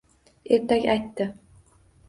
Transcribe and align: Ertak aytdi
Ertak 0.55 0.89
aytdi 0.95 1.29